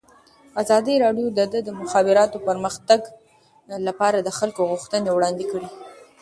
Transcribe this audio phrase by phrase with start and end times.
[0.61, 3.01] ازادي راډیو د د مخابراتو پرمختګ
[3.87, 5.69] لپاره د خلکو غوښتنې وړاندې کړي.